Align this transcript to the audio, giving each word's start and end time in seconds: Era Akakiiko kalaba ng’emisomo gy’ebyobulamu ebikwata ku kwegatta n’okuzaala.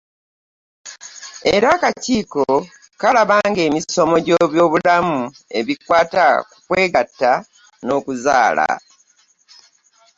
Era 1.53 1.67
Akakiiko 1.75 2.45
kalaba 3.01 3.35
ng’emisomo 3.49 4.15
gy’ebyobulamu 4.25 5.19
ebikwata 5.59 6.25
ku 6.49 6.57
kwegatta 6.67 7.31
n’okuzaala. 7.85 8.67